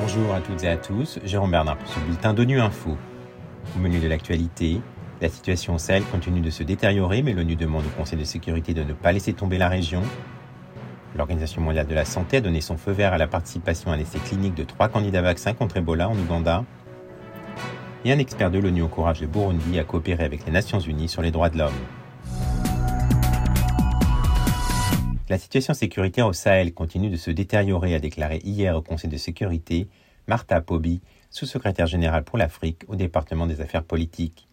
[0.00, 2.96] Bonjour à toutes et à tous, Jérôme Bernard pour ce bulletin d'ONU Info.
[3.76, 4.80] Au menu de l'actualité,
[5.20, 8.74] la situation au Sahel continue de se détériorer, mais l'ONU demande au Conseil de sécurité
[8.74, 10.02] de ne pas laisser tomber la région.
[11.16, 14.18] L'Organisation mondiale de la santé a donné son feu vert à la participation à l'essai
[14.18, 16.64] clinique de trois candidats vaccins contre Ebola en Ouganda.
[18.04, 21.20] Et un expert de l'ONU encourage le Burundi à coopérer avec les Nations Unies sur
[21.20, 21.72] les droits de l'homme.
[25.30, 29.16] La situation sécuritaire au Sahel continue de se détériorer, a déclaré hier au Conseil de
[29.16, 29.86] sécurité
[30.26, 34.48] Martha Poby, sous-secrétaire générale pour l'Afrique au département des affaires politiques.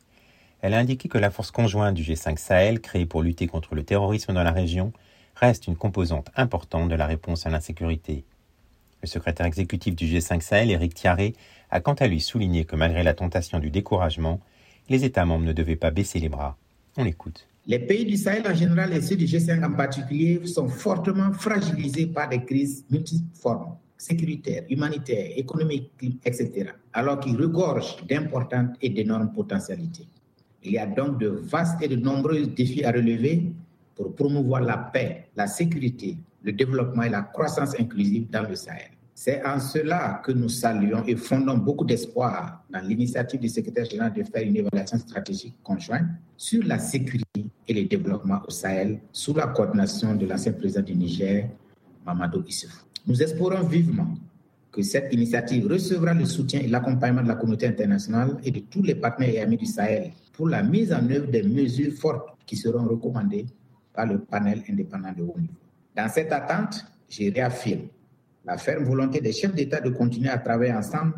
[0.61, 3.81] Elle a indiqué que la force conjointe du G5 Sahel, créée pour lutter contre le
[3.81, 4.93] terrorisme dans la région,
[5.33, 8.23] reste une composante importante de la réponse à l'insécurité.
[9.01, 11.33] Le secrétaire exécutif du G5 Sahel, Eric Thiaré,
[11.71, 14.39] a quant à lui souligné que malgré la tentation du découragement,
[14.89, 16.55] les États membres ne devaient pas baisser les bras.
[17.65, 22.07] Les pays du Sahel en général et ceux du G5 en particulier sont fortement fragilisés
[22.07, 25.91] par des crises multiformes sécuritaire, humanitaire, économique,
[26.23, 30.07] etc., alors qu'il regorge d'importantes et d'énormes potentialités.
[30.63, 33.51] Il y a donc de vastes et de nombreux défis à relever
[33.95, 38.91] pour promouvoir la paix, la sécurité, le développement et la croissance inclusive dans le Sahel.
[39.19, 44.13] C'est en cela que nous saluons et fondons beaucoup d'espoir dans l'initiative du secrétaire général
[44.13, 46.05] de faire une évaluation stratégique conjointe
[46.37, 50.93] sur la sécurité et le développement au Sahel sous la coordination de l'ancien président du
[50.93, 51.49] Niger,
[52.05, 52.85] Mamadou Issoufou.
[53.07, 54.13] Nous espérons vivement
[54.71, 58.83] que cette initiative recevra le soutien et l'accompagnement de la communauté internationale et de tous
[58.83, 62.55] les partenaires et amis du Sahel pour la mise en œuvre des mesures fortes qui
[62.55, 63.47] seront recommandées
[63.95, 65.53] par le panel indépendant de haut niveau.
[65.95, 67.87] Dans cette attente, je réaffirme
[68.47, 71.13] la ferme volonté des chefs d'État de continuer à travailler ensemble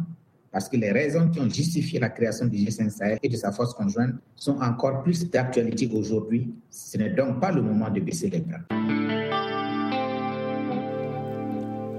[0.51, 3.51] parce que les raisons qui ont justifié la création du G5 Sahel et de sa
[3.51, 6.51] force conjointe sont encore plus d'actualité aujourd'hui.
[6.71, 8.57] Ce n'est donc pas le moment de baisser les bras.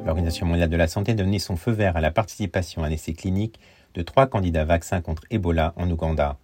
[0.04, 2.90] L'Organisation mondiale de la santé a donné son feu vert à la participation à un
[2.90, 3.60] essai clinique
[3.94, 6.38] de trois candidats vaccins contre Ebola en Ouganda.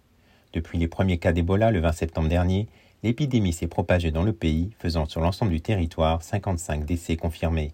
[0.53, 2.69] Depuis les premiers cas d'Ebola le 20 septembre dernier,
[3.03, 7.73] l'épidémie s'est propagée dans le pays, faisant sur l'ensemble du territoire 55 décès confirmés.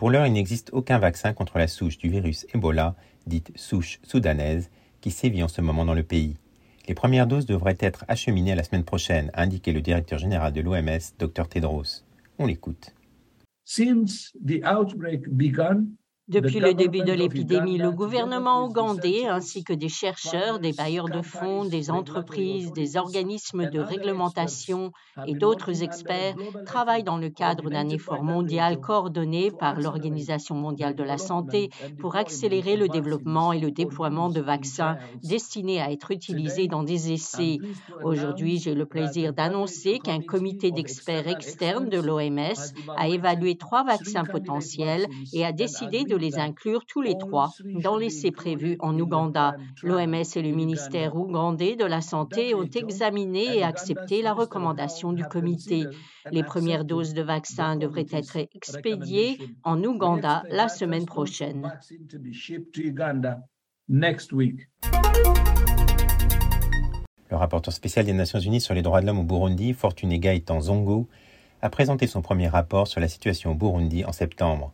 [0.00, 2.96] Pour l'heure, il n'existe aucun vaccin contre la souche du virus Ebola,
[3.26, 4.70] dite souche soudanaise,
[5.02, 6.38] qui sévit en ce moment dans le pays.
[6.88, 10.62] Les premières doses devraient être acheminées la semaine prochaine, a indiqué le directeur général de
[10.62, 12.02] l'OMS, Dr Tedros.
[12.38, 12.94] On l'écoute.
[16.30, 21.22] Depuis le début de l'épidémie, le gouvernement ougandais ainsi que des chercheurs, des bailleurs de
[21.22, 24.92] fonds, des entreprises, des organismes de réglementation
[25.26, 31.02] et d'autres experts travaillent dans le cadre d'un effort mondial coordonné par l'Organisation mondiale de
[31.02, 31.68] la santé
[31.98, 37.12] pour accélérer le développement et le déploiement de vaccins destinés à être utilisés dans des
[37.12, 37.58] essais.
[38.02, 42.54] Aujourd'hui, j'ai le plaisir d'annoncer qu'un comité d'experts externes de l'OMS
[42.96, 47.50] a évalué trois vaccins potentiels et a décidé de les inclure tous les trois
[47.82, 49.56] dans l'essai prévu en Ouganda.
[49.82, 55.24] L'OMS et le ministère ougandais de la Santé ont examiné et accepté la recommandation du
[55.24, 55.86] comité.
[56.30, 61.72] Les premières doses de vaccins devraient être expédiées en Ouganda la semaine prochaine.
[67.30, 70.60] Le rapporteur spécial des Nations Unies sur les droits de l'homme au Burundi, Fortuné Gaëtan
[70.60, 71.08] Zongo,
[71.62, 74.72] a présenté son premier rapport sur la situation au Burundi en septembre.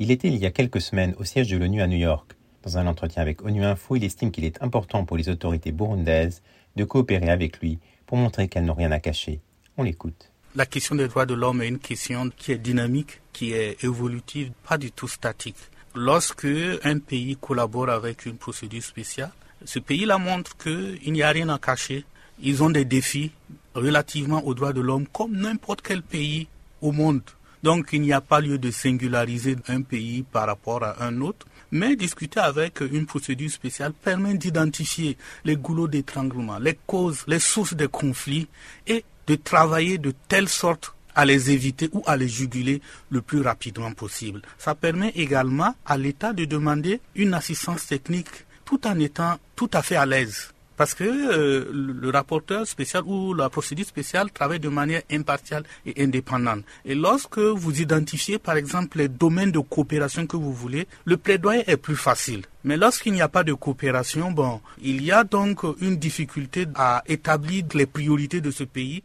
[0.00, 2.32] Il était il y a quelques semaines au siège de l'ONU à New York.
[2.64, 6.42] Dans un entretien avec ONU Info, il estime qu'il est important pour les autorités burundaises
[6.74, 9.40] de coopérer avec lui pour montrer qu'elles n'ont rien à cacher.
[9.76, 10.32] On l'écoute.
[10.56, 14.50] La question des droits de l'homme est une question qui est dynamique, qui est évolutive,
[14.68, 15.56] pas du tout statique.
[15.94, 16.48] Lorsque
[16.82, 19.30] un pays collabore avec une procédure spéciale,
[19.64, 22.04] ce pays-là montre qu'il n'y a rien à cacher.
[22.42, 23.30] Ils ont des défis
[23.76, 26.48] relativement aux droits de l'homme comme n'importe quel pays
[26.82, 27.22] au monde.
[27.64, 31.46] Donc il n'y a pas lieu de singulariser un pays par rapport à un autre,
[31.70, 35.16] mais discuter avec une procédure spéciale permet d'identifier
[35.46, 38.48] les goulots d'étranglement, les causes, les sources des conflits
[38.86, 43.40] et de travailler de telle sorte à les éviter ou à les juguler le plus
[43.40, 44.42] rapidement possible.
[44.58, 49.80] Ça permet également à l'État de demander une assistance technique tout en étant tout à
[49.80, 50.53] fait à l'aise.
[50.76, 56.02] Parce que euh, le rapporteur spécial ou la procédure spéciale travaille de manière impartiale et
[56.02, 56.64] indépendante.
[56.84, 61.64] Et lorsque vous identifiez par exemple les domaines de coopération que vous voulez, le plaidoyer
[61.66, 62.42] est plus facile.
[62.64, 67.02] Mais lorsqu'il n'y a pas de coopération, bon, il y a donc une difficulté à
[67.06, 69.02] établir les priorités de ce pays.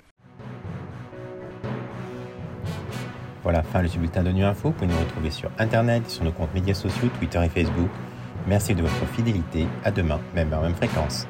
[3.44, 4.70] Voilà, fin le bulletin de Info.
[4.70, 7.90] Vous pouvez nous retrouver sur Internet, sur nos comptes médias sociaux, Twitter et Facebook.
[8.48, 9.68] Merci de votre fidélité.
[9.84, 11.28] À demain, même heure, même fréquence.